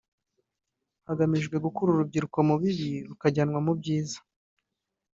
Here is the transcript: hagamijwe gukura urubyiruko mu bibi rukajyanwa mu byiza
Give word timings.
hagamijwe 1.07 1.55
gukura 1.65 1.89
urubyiruko 1.91 2.37
mu 2.47 2.55
bibi 2.61 2.91
rukajyanwa 3.09 3.59
mu 3.65 3.73
byiza 3.79 4.17